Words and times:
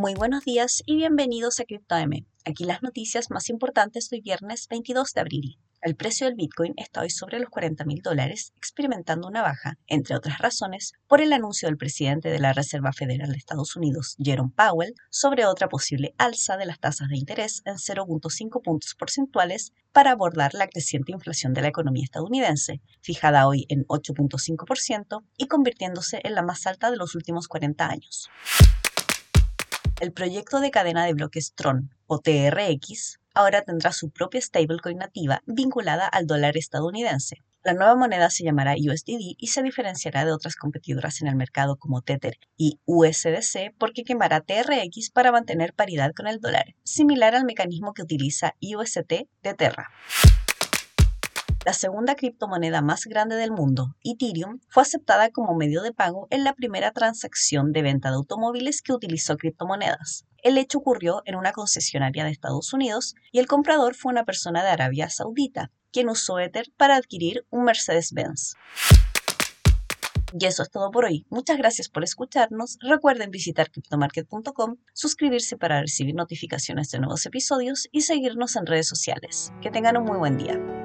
Muy 0.00 0.14
buenos 0.14 0.46
días 0.46 0.82
y 0.86 0.96
bienvenidos 0.96 1.60
a 1.60 1.64
CryptoM. 1.64 2.24
Aquí 2.46 2.64
las 2.64 2.82
noticias 2.82 3.30
más 3.30 3.50
importantes 3.50 4.08
hoy 4.10 4.22
viernes 4.22 4.66
22 4.70 5.12
de 5.12 5.20
abril. 5.20 5.58
El 5.82 5.94
precio 5.94 6.26
del 6.26 6.36
Bitcoin 6.36 6.72
está 6.78 7.02
hoy 7.02 7.10
sobre 7.10 7.38
los 7.38 7.50
40 7.50 7.84
mil 7.84 8.00
dólares, 8.00 8.54
experimentando 8.56 9.28
una 9.28 9.42
baja, 9.42 9.74
entre 9.86 10.16
otras 10.16 10.38
razones, 10.38 10.92
por 11.06 11.20
el 11.20 11.34
anuncio 11.34 11.68
del 11.68 11.76
presidente 11.76 12.30
de 12.30 12.38
la 12.38 12.54
Reserva 12.54 12.94
Federal 12.94 13.30
de 13.30 13.36
Estados 13.36 13.76
Unidos, 13.76 14.16
Jerome 14.18 14.52
Powell, 14.56 14.94
sobre 15.10 15.44
otra 15.44 15.68
posible 15.68 16.14
alza 16.16 16.56
de 16.56 16.64
las 16.64 16.80
tasas 16.80 17.08
de 17.08 17.18
interés 17.18 17.60
en 17.66 17.74
0.5 17.74 18.62
puntos 18.62 18.94
porcentuales 18.94 19.72
para 19.92 20.12
abordar 20.12 20.54
la 20.54 20.68
creciente 20.68 21.12
inflación 21.12 21.52
de 21.52 21.60
la 21.60 21.68
economía 21.68 22.04
estadounidense, 22.04 22.80
fijada 23.02 23.46
hoy 23.46 23.66
en 23.68 23.84
8.5% 23.84 25.24
y 25.36 25.46
convirtiéndose 25.46 26.20
en 26.24 26.34
la 26.34 26.42
más 26.42 26.66
alta 26.66 26.90
de 26.90 26.96
los 26.96 27.14
últimos 27.14 27.48
40 27.48 27.86
años. 27.86 28.30
El 30.00 30.12
proyecto 30.14 30.60
de 30.60 30.70
cadena 30.70 31.04
de 31.04 31.12
bloques 31.12 31.52
Tron, 31.54 31.94
o 32.06 32.20
TRX, 32.20 33.20
ahora 33.34 33.60
tendrá 33.60 33.92
su 33.92 34.08
propia 34.08 34.40
stablecoin 34.40 34.96
nativa 34.96 35.42
vinculada 35.44 36.06
al 36.06 36.26
dólar 36.26 36.56
estadounidense. 36.56 37.36
La 37.62 37.74
nueva 37.74 37.94
moneda 37.96 38.30
se 38.30 38.42
llamará 38.42 38.72
USDD 38.78 39.36
y 39.36 39.48
se 39.48 39.62
diferenciará 39.62 40.24
de 40.24 40.32
otras 40.32 40.56
competidoras 40.56 41.20
en 41.20 41.28
el 41.28 41.36
mercado 41.36 41.76
como 41.76 42.00
Tether 42.00 42.38
y 42.56 42.80
USDC 42.86 43.74
porque 43.76 44.04
quemará 44.04 44.40
TRX 44.40 45.10
para 45.10 45.32
mantener 45.32 45.74
paridad 45.74 46.12
con 46.16 46.26
el 46.26 46.40
dólar, 46.40 46.74
similar 46.82 47.34
al 47.34 47.44
mecanismo 47.44 47.92
que 47.92 48.00
utiliza 48.00 48.54
UST 48.62 49.28
de 49.42 49.54
Terra. 49.54 49.90
La 51.66 51.74
segunda 51.74 52.14
criptomoneda 52.14 52.80
más 52.80 53.04
grande 53.04 53.36
del 53.36 53.52
mundo, 53.52 53.94
Ethereum, 54.02 54.60
fue 54.68 54.82
aceptada 54.82 55.30
como 55.30 55.54
medio 55.54 55.82
de 55.82 55.92
pago 55.92 56.26
en 56.30 56.42
la 56.42 56.54
primera 56.54 56.90
transacción 56.92 57.72
de 57.72 57.82
venta 57.82 58.08
de 58.08 58.16
automóviles 58.16 58.80
que 58.80 58.94
utilizó 58.94 59.36
criptomonedas. 59.36 60.24
El 60.42 60.56
hecho 60.56 60.78
ocurrió 60.78 61.20
en 61.26 61.34
una 61.36 61.52
concesionaria 61.52 62.24
de 62.24 62.30
Estados 62.30 62.72
Unidos 62.72 63.14
y 63.30 63.40
el 63.40 63.46
comprador 63.46 63.94
fue 63.94 64.10
una 64.10 64.24
persona 64.24 64.62
de 64.62 64.70
Arabia 64.70 65.10
Saudita, 65.10 65.70
quien 65.92 66.08
usó 66.08 66.38
Ether 66.38 66.72
para 66.78 66.96
adquirir 66.96 67.44
un 67.50 67.64
Mercedes-Benz. 67.64 68.54
Y 70.32 70.46
eso 70.46 70.62
es 70.62 70.70
todo 70.70 70.90
por 70.90 71.04
hoy. 71.04 71.26
Muchas 71.28 71.58
gracias 71.58 71.90
por 71.90 72.04
escucharnos. 72.04 72.78
Recuerden 72.80 73.30
visitar 73.30 73.70
cryptomarket.com, 73.70 74.76
suscribirse 74.94 75.58
para 75.58 75.80
recibir 75.80 76.14
notificaciones 76.14 76.90
de 76.90 77.00
nuevos 77.00 77.26
episodios 77.26 77.88
y 77.92 78.02
seguirnos 78.02 78.56
en 78.56 78.64
redes 78.64 78.88
sociales. 78.88 79.52
Que 79.60 79.70
tengan 79.70 79.98
un 79.98 80.04
muy 80.04 80.16
buen 80.16 80.38
día. 80.38 80.79